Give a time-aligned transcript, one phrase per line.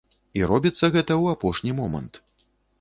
[0.39, 2.13] І робіцца гэта ў апошні момант.